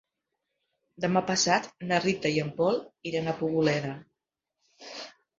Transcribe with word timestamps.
Demà 1.03 1.21
passat 1.25 1.67
na 1.91 1.99
Rita 2.05 2.31
i 2.37 2.39
en 2.43 2.49
Pol 2.61 2.79
iran 3.11 3.27
a 3.27 3.35
Poboleda. 3.43 3.93